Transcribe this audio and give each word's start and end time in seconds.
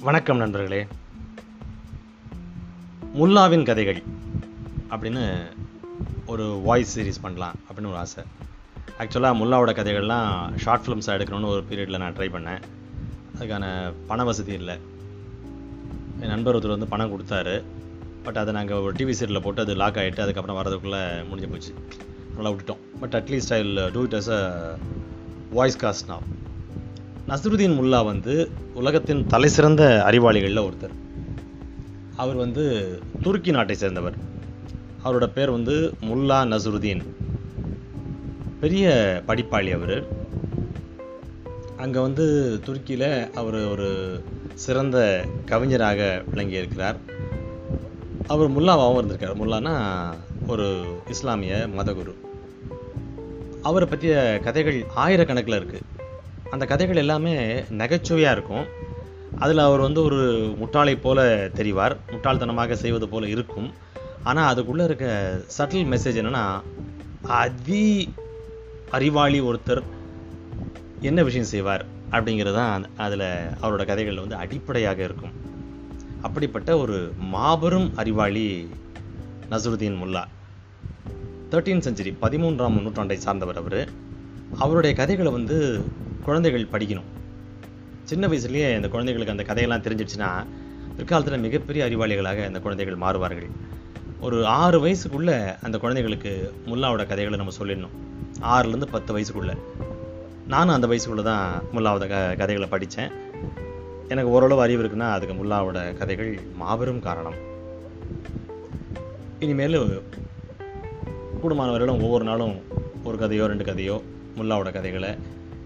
வணக்கம் 0.00 0.36
நண்பர்களே. 0.36 0.86
முல்லாவின் 3.14 3.64
கதைகள் 3.64 4.02
அப்படின்னு 4.90 5.46
ஒரு 6.26 6.44
வாய்ஸ் 6.44 6.98
சீரிஸ் 6.98 7.22
பண்ணலாம் 7.22 7.54
அப்படின்னு 7.68 7.86
ஒரு 7.86 7.96
ஆசை. 7.96 8.24
ஆக்சுவலாக 8.98 9.38
முல்லாவோட 9.40 9.72
கதைகள்லாம் 9.72 10.56
ஷார்ட் 10.56 10.86
ஃபிலிம்ஸாக 10.86 11.16
எடுக்கணும்னு 11.16 11.46
ஒரு 11.46 11.64
பீரியடில் 11.70 11.98
நான் 11.98 12.16
ட்ரை 12.16 12.28
பண்ணேன். 12.36 12.62
அதுக்கான 13.38 13.92
பண 14.06 14.24
வசதி 14.24 14.52
இல்லை. 14.52 14.78
என் 16.20 16.28
நண்பர் 16.28 16.56
ஒருத்தர் 16.56 16.76
வந்து 16.76 16.86
பணம் 16.86 17.12
கொடுத்தாரு. 17.12 17.64
பட் 18.22 18.36
அதை 18.36 18.54
நாங்கள் 18.54 18.76
ஒரு 18.76 18.92
டிவி 18.92 19.14
சீரியலில் 19.20 19.42
போட்டு 19.42 19.62
அது 19.62 19.74
லாக் 19.74 19.94
ஆகிட்டு 19.94 20.20
அதுக்கப்புறம் 20.20 20.56
வரதுக்குள்ளே 20.56 21.28
முடிஞ்சு 21.28 21.50
போச்சு. 21.50 21.74
நல்லா 22.34 22.50
விட்டுட்டோம். 22.50 22.82
But 23.00 23.14
at least 23.14 23.54
I 23.54 23.90
do 23.90 24.02
it 24.02 24.14
as 24.14 24.30
a 24.30 24.78
voice 25.50 25.84
cast 25.84 26.08
நான் 26.08 26.36
நசருதீன் 27.28 27.76
முல்லா 27.78 28.04
வந்து 28.04 28.50
உலகத்தின் 28.74 29.26
தலைசிறந்த 29.26 30.02
அறிவாளிகளில் 30.06 30.70
ஒருத்தர். 30.70 30.94
அவர் 32.16 32.34
வந்து 32.34 32.64
துருக்கி 33.22 33.50
நாட்டை 33.50 33.76
சேர்ந்தவர். 33.76 34.14
அவரோட 35.04 35.26
பேர் 35.26 35.50
வந்து 35.50 35.94
முல்லா 36.00 36.44
நசருதீன். 36.44 37.02
பெரிய 38.60 38.88
படிப்பாளி 39.26 39.72
அவர். 39.72 40.06
அங்கே 41.76 42.00
வந்து 42.00 42.60
துருக்கியில் 42.64 43.32
அவர் 43.34 43.68
ஒரு 43.68 44.22
சிறந்த 44.54 45.24
கவிஞராக 45.44 46.22
விளங்கியிருக்கிறார். 46.34 46.96
அவர் 48.26 48.50
முல்லாவாகவும் 48.50 49.04
இருந்திருக்கார். 49.04 49.38
முல்லானா 49.42 50.12
ஒரு 50.46 50.84
இஸ்லாமிய 51.08 51.68
மதகுரு. 51.76 52.14
அவரை 53.62 53.88
பற்றிய 53.88 54.40
கதைகள் 54.44 54.86
ஆயிரக்கணக்கில் 54.96 55.60
இருக்குது 55.60 55.87
அந்த 56.50 56.64
கதைகள் 56.66 56.96
எல்லாமே 56.96 57.34
நகைச்சுவையாக 57.70 58.36
இருக்கும். 58.36 58.64
அதில் 59.38 59.58
அவர் 59.58 59.80
வந்து 59.80 60.02
ஒரு 60.02 60.20
முட்டாளை 60.60 61.00
போல 61.00 61.46
தெரிவார். 61.48 61.96
முட்டாள்தனமாக 62.10 62.72
செய்வது 62.72 63.08
போல 63.08 63.26
இருக்கும். 63.26 63.72
ஆனால் 64.24 64.48
அதுக்குள்ளே 64.48 64.84
இருக்க 64.84 65.06
சட்டில் 65.58 65.90
மெசேஜ் 65.92 66.18
என்னென்னா 66.22 66.60
அதி 67.22 68.14
அறிவாளி 68.90 69.40
ஒருத்தர் 69.40 69.82
என்ன 71.00 71.22
விஷயம் 71.22 71.46
செய்வார் 71.46 71.84
அப்படிங்கிறது 72.10 72.54
தான் 72.54 72.84
அதில் 72.96 73.26
அவரோட 73.62 73.84
கதைகளில் 73.86 74.20
வந்து 74.20 74.36
அடிப்படையாக 74.36 75.02
இருக்கும். 75.02 75.30
அப்படிப்பட்ட 76.22 76.78
ஒரு 76.78 77.12
மாபெரும் 77.18 77.96
அறிவாளி 77.96 78.68
நசருதீன் 79.50 79.98
முல்லா. 80.02 80.24
தேர்ட்டீன் 81.50 81.84
செஞ்சுரி 81.86 82.12
பதிமூன்றாம் 82.22 82.78
நூற்றாண்டை 82.78 83.14
சார்ந்தவர் 83.14 83.56
அவர். 83.56 83.88
அவருடைய 84.58 84.96
கதைகளை 84.96 85.32
வந்து 85.32 85.84
குழந்தைகள் 86.28 86.72
படிக்கணும். 86.72 87.08
சின்ன 88.04 88.26
வயசுலேயே 88.28 88.68
இந்த 88.76 88.88
குழந்தைகளுக்கு 88.88 89.34
அந்த 89.36 89.42
கதையெல்லாம் 89.42 89.82
தெரிஞ்சிடுச்சுன்னா 89.82 90.30
பிற்காலத்தில் 90.96 91.44
மிகப்பெரிய 91.46 91.82
அறிவாளிகளாக 91.86 92.46
அந்த 92.46 92.60
குழந்தைகள் 92.60 93.02
மாறுவார்கள். 93.04 93.48
ஒரு 94.20 94.38
ஆறு 94.46 94.78
வயசுக்குள்ளே 94.84 95.36
அந்த 95.62 95.78
குழந்தைகளுக்கு 95.78 96.32
முல்லாவோட 96.66 97.02
கதைகளை 97.06 97.38
நம்ம 97.38 97.52
சொல்லிடணும். 97.60 97.94
ஆறுலேருந்து 98.42 98.88
பத்து 98.90 99.18
வயசுக்குள்ளே. 99.18 99.54
நானும் 100.48 100.74
அந்த 100.74 100.86
வயசுக்குள்ளே 100.86 101.22
தான் 101.22 101.62
முல்லாவோட 101.74 102.06
க 102.08 102.34
கதைகளை 102.38 102.68
படித்தேன். 102.68 103.10
எனக்கு 104.08 104.30
ஓரளவு 104.30 104.60
அறிவு 104.60 104.82
இருக்குன்னா 104.82 105.08
அதுக்கு 105.16 105.36
முல்லாவோட 105.38 105.96
கதைகள் 105.96 106.40
மாபெரும் 106.56 107.00
காரணம். 107.00 107.38
இனிமேல் 109.38 109.78
கூடுமானவர்களும் 111.42 112.02
ஒவ்வொரு 112.02 112.24
நாளும் 112.24 112.56
ஒரு 113.04 113.16
கதையோ 113.16 113.46
ரெண்டு 113.46 113.64
கதையோ 113.64 113.96
முல்லாவோட 114.38 114.72
கதைகளை 114.72 115.10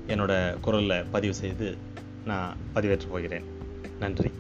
என்னோட 0.07 0.61
குரலில் 0.61 1.05
பதிவு 1.05 1.35
செய்து 1.35 1.77
நான் 2.25 2.57
பதிவேற்றப் 2.75 3.11
போகிறேன். 3.11 3.45
நன்றி. 3.99 4.31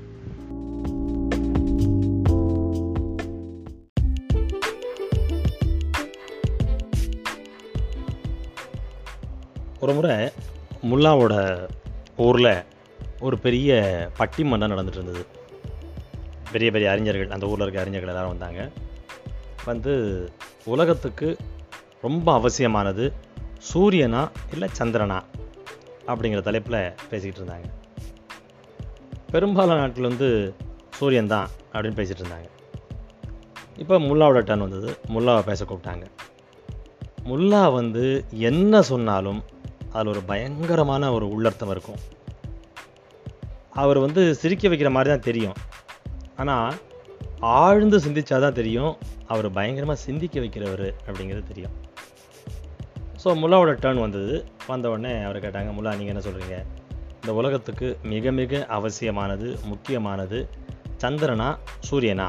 ஒரு 9.81 9.93
முறை 9.95 10.15
முல்லாவோட 10.83 11.59
ஊரில் 12.17 12.65
ஒரு 13.21 13.39
பெரிய 13.39 13.73
பட்டிமன்றம் 14.19 14.71
நடந்துட்டு 14.71 14.87
இருந்தது. 14.87 15.27
பெரிய 16.53 16.71
பெரிய 16.71 16.91
அறிஞர்கள் 16.91 17.31
அந்த 17.31 17.47
ஊரில் 17.47 17.63
இருக்க 17.63 17.81
அறிஞர்கள் 17.81 18.09
எல்லாரும் 18.09 18.39
வந்தாங்க. 18.39 18.71
வந்து 19.65 20.31
உலகத்துக்கு 20.65 21.37
ரொம்ப 22.03 22.33
அவசியமானது 22.33 23.13
சூரியனா 23.75 24.29
இல்லை 24.53 24.69
சந்திரனா? 24.79 25.23
அப்படிங்கிற 26.07 26.41
தலைப்பில் 26.41 26.93
பேசிக்கிட்டு 27.11 27.41
இருந்தாங்க. 27.41 27.69
பெரும்பாலான 29.31 29.81
நாட்கள் 29.81 30.09
வந்து 30.09 30.55
சூரியன் 30.91 31.27
தான் 31.27 31.49
அப்படின்னு 31.73 31.99
பேசிகிட்டு 32.01 32.23
இருந்தாங்க. 32.25 32.49
இப்போ 33.77 33.99
முல்லாவோட 33.99 34.41
டர்ன் 34.49 34.67
வந்தது. 34.67 34.99
முல்லாவை 35.09 35.43
பேச 35.43 35.65
கூப்பிட்டாங்க. 35.65 36.05
முல்லா 37.25 37.73
வந்து 37.73 38.25
என்ன 38.31 38.83
சொன்னாலும் 38.83 39.45
அதில் 39.93 40.13
ஒரு 40.13 40.23
பயங்கரமான 40.23 41.13
ஒரு 41.13 41.29
உள்ளர்த்தம் 41.29 41.71
இருக்கும். 41.71 42.01
அவர் 43.71 43.99
வந்து 43.99 44.35
சிரிக்க 44.35 44.69
வைக்கிற 44.69 44.91
மாதிரி 44.91 45.11
தான் 45.15 45.27
தெரியும். 45.29 45.55
ஆனால் 46.37 46.75
ஆழ்ந்து 47.41 47.99
சிந்திச்சாதான் 47.99 48.59
தெரியும். 48.61 48.97
அவர் 49.27 49.53
பயங்கரமாக 49.53 50.01
சிந்திக்க 50.01 50.41
வைக்கிறவர் 50.41 50.93
அப்படிங்கிறது 51.07 51.45
தெரியும். 51.45 51.91
ஸோ 53.23 53.31
முல்லாவோட 53.41 53.73
டேர்ன் 53.83 54.01
வந்தது. 54.05 54.37
வந்த 54.71 54.87
உடனே 54.93 55.11
அவர் 55.27 55.37
கேட்டாங்க 55.45 55.71
முல்லா 55.75 55.91
நீங்கள் 55.99 56.13
என்ன 56.13 56.23
சொல்கிறீங்க 56.27 56.57
இந்த 57.19 57.33
உலகத்துக்கு 57.41 57.89
மிக 58.13 58.33
மிக 58.39 58.63
அவசியமானது 58.77 59.49
முக்கியமானது 59.71 60.39
சந்திரனா 61.03 61.47
சூரியனா? 61.89 62.27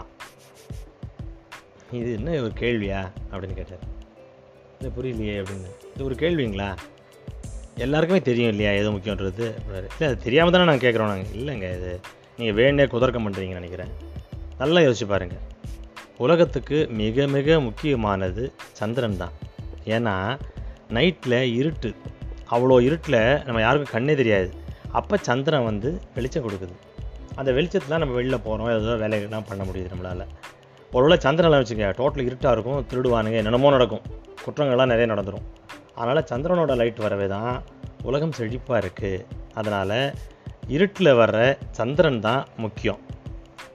இது 2.00 2.10
என்ன 2.18 2.36
ஒரு 2.46 2.54
கேள்வியா? 2.62 3.02
அப்படின்னு 3.32 3.58
கேட்டார். 3.62 3.84
இது 4.78 4.92
புரியலையே 4.98 5.36
அப்படின்னு. 5.42 5.72
இது 5.94 6.06
ஒரு 6.10 6.18
கேள்விங்களா? 6.24 6.70
எல்லாருக்குமே 7.86 8.22
தெரியும் 8.30 8.52
இல்லையா 8.54 8.72
எது 8.80 8.94
முக்கியன்றது 8.96 9.46
இல்லை 9.66 10.08
அது 10.10 10.24
தெரியாமல் 10.28 10.56
தானே 10.56 10.70
நாங்கள் 10.70 10.86
கேட்குறோம் 10.86 11.12
நாங்கள் 11.14 11.36
இல்லைங்க 11.40 11.68
இது 11.80 11.92
நீங்கள் 12.38 12.58
வேணே 12.62 12.88
குதர்க்கம் 12.96 13.26
பண்ணுறீங்கன்னு 13.28 13.62
நினைக்கிறேன். 13.62 13.94
நல்லா 14.62 14.82
யோசிச்சு 14.88 15.08
பாருங்கள் 15.14 15.44
உலகத்துக்கு 16.26 16.78
மிக 17.04 17.28
மிக 17.36 17.60
முக்கியமானது 17.68 18.44
சந்திரன் 18.80 19.22
தான். 19.24 19.34
ஏன்னா 19.96 20.16
நைட்டில் 20.98 21.40
இருட்டு. 21.60 21.92
அவ்வளோ 22.56 22.78
இருட்டில் 22.88 23.22
நம்ம 23.46 23.62
யாருக்கும் 23.66 23.94
கண்ணே 23.96 24.16
தெரியாது. 24.22 24.50
அப்போ 25.00 25.16
சந்திரன் 25.28 25.68
வந்து 25.70 25.90
வெளிச்சம் 26.16 26.46
கொடுக்குது. 26.46 26.76
அந்த 27.40 27.50
வெளிச்சத்தில் 27.58 28.02
நம்ம 28.04 28.16
வெளில 28.20 28.38
போகிறோம் 28.48 28.72
ஏதோ 28.74 28.96
வேலைகள்லாம் 29.04 29.48
பண்ண 29.50 29.62
முடியுது 29.70 29.92
நம்மளால். 29.94 30.26
ஒருவேளை 30.96 31.18
சந்திரனில் 31.26 31.60
வச்சுக்க 31.60 31.94
டோட்டல் 32.00 32.28
இருட்டாக 32.30 32.56
இருக்கும் 32.56 32.82
திருடுவானுங்க 32.90 33.38
என்னென்னமோ 33.42 33.72
நடக்கும். 33.76 34.04
குற்றங்கள்லாம் 34.44 34.92
நிறைய 34.94 35.08
நடந்துடும் 35.14 35.48
அதனால் 36.00 36.28
சந்திரனோட 36.32 36.74
லைட் 36.82 37.00
வரவே 37.06 37.28
தான் 37.36 37.54
உலகம் 38.10 38.36
செழிப்பாக 38.38 38.82
இருக்குது 38.84 39.26
அதனால் 39.60 39.98
இருட்டில் 40.76 41.18
வர்ற 41.22 41.40
சந்திரன் 41.78 42.20
தான் 42.28 42.44
முக்கியம். 42.64 43.00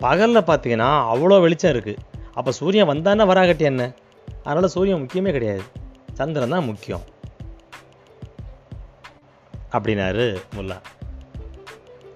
பகலில் 0.05 0.49
பார்த்தீங்கன்னா 0.51 0.91
அவ்வளோ 1.13 1.39
வெளிச்சம் 1.45 1.73
இருக்குது 1.75 2.03
அப்போ 2.39 2.51
சூரியன் 2.59 2.91
வந்தானே 2.91 3.25
வராகட்டி 3.31 3.65
என்ன? 3.73 3.85
அதனால் 4.45 4.73
சூரியன் 4.75 5.01
முக்கியமே 5.03 5.31
கிடையாது. 5.37 5.65
சந்திரன் 6.19 6.55
தான் 6.55 6.65
முக்கியம். 6.65 7.05
அப்படின்னாரு 9.73 10.25
முல்லா. 10.56 10.77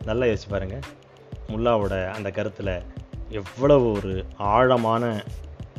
நல்லா 0.04 0.24
யோசிச்சு 0.24 0.48
பாருங்க. 0.48 0.76
முல்லாவோட 1.48 1.94
அந்த 2.16 2.30
கருத்தில் 2.30 2.72
எவ்வளவு 3.28 3.92
ஒரு 3.92 4.12
ஆழமான 4.36 5.24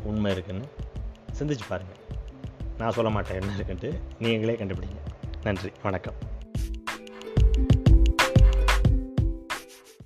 உண்மை 0.04 0.32
இருக்குன்னு 0.32 0.68
சிந்திச்சு 1.40 1.68
பாருங்கள் 1.70 2.02
நான் 2.78 2.96
சொல்ல 2.98 3.12
மாட்டேன் 3.12 3.42
என்ன 3.42 3.56
இருக்குன்ட்டு 3.58 3.92
நீங்களே 4.20 4.56
கண்டுபிடிங்க. 4.56 5.02
நன்றி 5.44 5.72
வணக்கம். 5.84 6.20